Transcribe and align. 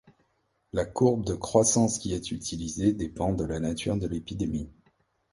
La 0.73 0.83
courbe 0.83 1.23
de 1.27 1.35
croissance 1.35 1.99
qui 1.99 2.15
est 2.15 2.31
utilisée 2.31 2.91
dépend 2.91 3.33
de 3.33 3.45
la 3.45 3.59
nature 3.59 3.97
de 3.97 4.07
l'épidémie. 4.07 4.67